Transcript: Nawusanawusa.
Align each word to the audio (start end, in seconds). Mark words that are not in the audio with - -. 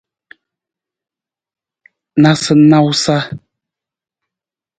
Nawusanawusa. 2.21 3.15